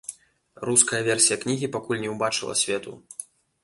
Руская 0.69 1.01
версія 1.09 1.39
кнігі 1.45 1.71
пакуль 1.79 2.03
не 2.07 2.13
ўбачыла 2.17 2.61
свету. 2.67 3.01